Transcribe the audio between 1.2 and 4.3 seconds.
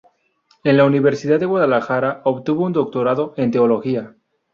de Guadalajara obtuvo un doctorado en teología.